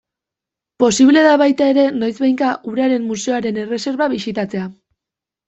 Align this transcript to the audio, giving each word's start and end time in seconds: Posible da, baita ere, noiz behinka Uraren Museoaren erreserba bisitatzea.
Posible 0.83 1.19
da, 1.27 1.33
baita 1.41 1.67
ere, 1.73 1.83
noiz 1.97 2.15
behinka 2.23 2.49
Uraren 2.73 3.07
Museoaren 3.11 3.61
erreserba 3.67 4.11
bisitatzea. 4.17 4.67